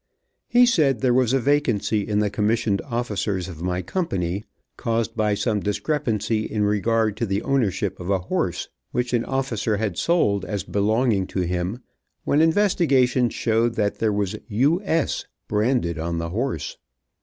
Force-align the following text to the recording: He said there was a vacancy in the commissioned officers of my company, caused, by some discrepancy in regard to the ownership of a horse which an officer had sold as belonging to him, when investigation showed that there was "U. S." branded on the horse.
He 0.47 0.65
said 0.65 1.01
there 1.01 1.13
was 1.13 1.31
a 1.31 1.39
vacancy 1.39 2.07
in 2.07 2.17
the 2.17 2.31
commissioned 2.31 2.81
officers 2.85 3.47
of 3.47 3.61
my 3.61 3.83
company, 3.83 4.45
caused, 4.75 5.15
by 5.15 5.35
some 5.35 5.59
discrepancy 5.59 6.45
in 6.45 6.63
regard 6.63 7.15
to 7.17 7.27
the 7.27 7.43
ownership 7.43 7.99
of 7.99 8.09
a 8.09 8.17
horse 8.17 8.67
which 8.89 9.13
an 9.13 9.23
officer 9.23 9.77
had 9.77 9.99
sold 9.99 10.43
as 10.43 10.63
belonging 10.63 11.27
to 11.27 11.41
him, 11.41 11.83
when 12.23 12.41
investigation 12.41 13.29
showed 13.29 13.75
that 13.75 13.99
there 13.99 14.11
was 14.11 14.35
"U. 14.47 14.81
S." 14.81 15.25
branded 15.47 15.99
on 15.99 16.17
the 16.17 16.29
horse. 16.31 16.77